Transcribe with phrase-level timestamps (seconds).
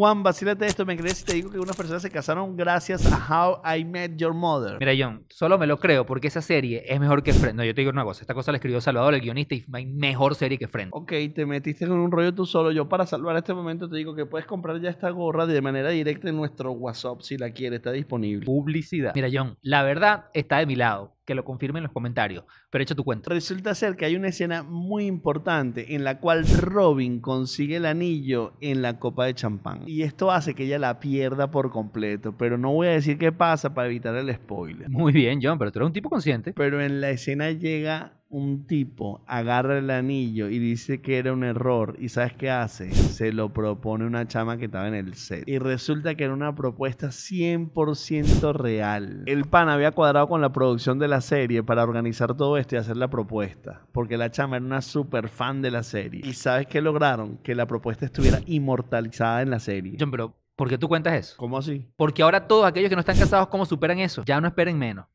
[0.00, 0.86] Juan, vacílate esto.
[0.86, 4.16] Me crees si te digo que unas personas se casaron gracias a How I Met
[4.16, 4.78] Your Mother.
[4.80, 7.54] Mira, John, solo me lo creo porque esa serie es mejor que Friends.
[7.54, 8.22] No, yo te digo una cosa.
[8.22, 10.92] Esta cosa la escribió Salvador, el guionista, y hay mejor serie que Friends.
[10.94, 12.72] Ok, te metiste con un rollo tú solo.
[12.72, 15.90] Yo para salvar este momento te digo que puedes comprar ya esta gorra de manera
[15.90, 17.80] directa en nuestro WhatsApp si la quieres.
[17.80, 18.46] Está disponible.
[18.46, 19.12] Publicidad.
[19.14, 21.19] Mira, John, la verdad está de mi lado.
[21.24, 22.44] Que lo confirme en los comentarios.
[22.70, 23.30] Pero echa tu cuento.
[23.30, 28.54] Resulta ser que hay una escena muy importante en la cual Robin consigue el anillo
[28.60, 29.82] en la copa de champán.
[29.86, 32.36] Y esto hace que ella la pierda por completo.
[32.36, 34.88] Pero no voy a decir qué pasa para evitar el spoiler.
[34.88, 36.52] Muy bien, John, pero tú eres un tipo consciente.
[36.52, 41.42] Pero en la escena llega un tipo, agarra el anillo y dice que era un
[41.42, 41.96] error.
[41.98, 42.92] ¿Y sabes qué hace?
[42.92, 45.48] Se lo propone una chama que estaba en el set.
[45.48, 49.24] Y resulta que era una propuesta 100% real.
[49.26, 52.78] El pan había cuadrado con la producción de la serie para organizar todo esto y
[52.78, 53.82] hacer la propuesta.
[53.92, 56.22] Porque la chama era una super fan de la serie.
[56.24, 57.38] ¿Y sabes qué lograron?
[57.38, 59.96] Que la propuesta estuviera inmortalizada en la serie.
[59.98, 61.34] John, pero ¿por qué tú cuentas eso?
[61.36, 61.84] ¿Cómo así?
[61.96, 64.22] Porque ahora todos aquellos que no están casados, ¿cómo superan eso?
[64.24, 65.06] Ya no esperen menos.